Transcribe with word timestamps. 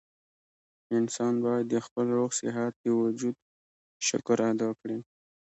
انسان 0.97 1.33
بايد 1.43 1.65
د 1.69 1.75
خپل 1.85 2.05
روغ 2.17 2.29
صحت 2.41 2.73
د 2.83 2.85
وجود 3.01 3.35
شکر 4.07 4.37
ادا 4.51 4.69
کړي 4.79 4.97